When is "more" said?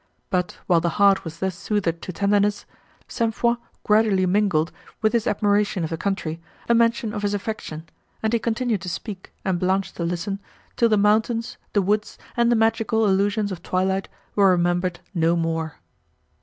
15.35-15.75